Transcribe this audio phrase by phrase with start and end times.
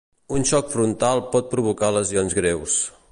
[0.37, 2.83] Un xoc frontal pot provocar lesions greus